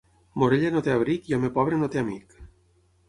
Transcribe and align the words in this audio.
Morella 0.43 0.71
no 0.77 0.81
té 0.87 0.93
abric 0.95 1.29
i 1.33 1.37
home 1.39 1.53
pobre 1.59 1.81
no 1.83 1.91
té 1.97 2.03
amic. 2.03 2.39